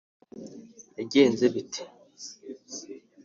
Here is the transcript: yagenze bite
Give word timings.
yagenze 0.97 1.45
bite 1.55 1.81